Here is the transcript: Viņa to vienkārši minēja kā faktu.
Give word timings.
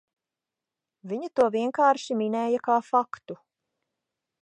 Viņa 1.11 1.29
to 1.41 1.47
vienkārši 1.57 2.19
minēja 2.23 2.65
kā 2.71 2.81
faktu. 2.91 3.39